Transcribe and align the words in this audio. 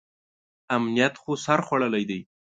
امنیت 0.75 1.13
خو 1.21 1.31
سر 1.45 1.59
خوړلی 1.65 2.03
دی. 2.09 2.19